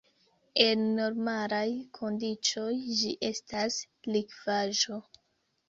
[0.63, 1.67] En normalaj
[1.99, 3.79] kondiĉoj ĝi estas
[4.17, 5.03] likvaĵo.